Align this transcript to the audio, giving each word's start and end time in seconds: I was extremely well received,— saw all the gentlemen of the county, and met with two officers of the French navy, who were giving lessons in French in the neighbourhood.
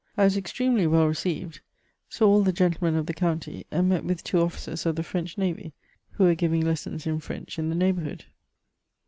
I 0.17 0.23
was 0.23 0.35
extremely 0.35 0.87
well 0.87 1.05
received,— 1.07 1.61
saw 2.09 2.25
all 2.27 2.41
the 2.41 2.51
gentlemen 2.51 2.95
of 2.95 3.05
the 3.05 3.13
county, 3.13 3.67
and 3.69 3.87
met 3.87 4.03
with 4.03 4.23
two 4.23 4.41
officers 4.41 4.83
of 4.87 4.95
the 4.95 5.03
French 5.03 5.37
navy, 5.37 5.73
who 6.13 6.23
were 6.23 6.33
giving 6.33 6.65
lessons 6.65 7.05
in 7.05 7.19
French 7.19 7.59
in 7.59 7.69
the 7.69 7.75
neighbourhood. 7.75 8.25